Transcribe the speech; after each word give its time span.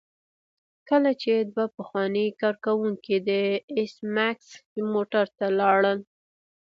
کله 0.89 1.11
چې 1.21 1.31
دوه 1.51 1.65
پخواني 1.77 2.25
کارکوونکي 2.41 3.15
د 3.29 3.29
ایس 3.75 3.93
میکس 4.15 4.47
موټر 4.93 5.25
ته 5.37 5.45
لاړل 5.59 5.99